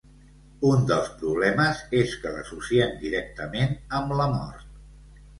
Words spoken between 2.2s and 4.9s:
que l’associem directament amb la mort.